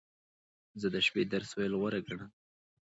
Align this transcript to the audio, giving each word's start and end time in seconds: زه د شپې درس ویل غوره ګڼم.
زه 0.81 0.87
د 0.93 0.95
شپې 1.07 1.21
درس 1.33 1.51
ویل 1.55 1.73
غوره 1.79 1.99
ګڼم. 2.07 2.31